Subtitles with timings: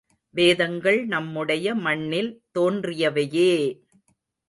[0.35, 3.51] வேதங்கள் நம்முடைய மண்ணில் தோன்றியவையே!